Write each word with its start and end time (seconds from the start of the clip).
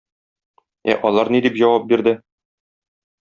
Ә 0.93 0.95
алар 1.09 1.29
ни 1.35 1.41
дип 1.47 1.59
җавап 1.65 1.85
бирде? 1.91 2.15